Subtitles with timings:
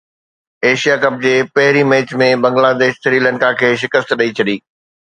[0.67, 4.61] Asia cup جي پهرين match ۾ Bangladesh Sri Lanka کي شڪست ڏئي ڇڏي